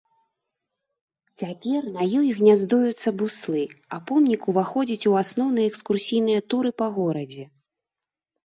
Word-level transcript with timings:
Цяпер 1.41 1.81
на 1.97 2.05
ёй 2.19 2.29
гняздуюцца 2.39 3.09
буслы, 3.19 3.63
а 3.97 3.99
помнік 4.13 4.41
уваходзіць 4.55 5.07
у 5.13 5.15
асноўныя 5.23 5.65
экскурсійныя 5.73 6.39
туры 6.55 6.69
па 6.83 6.87
горадзе. 6.97 7.45